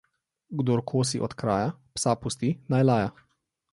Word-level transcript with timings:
Kdor 0.61 0.81
kosi 0.93 1.21
od 1.27 1.35
kraja, 1.43 1.69
psa 1.99 2.17
pusti, 2.25 2.51
naj 2.75 2.81
laja. 2.91 3.13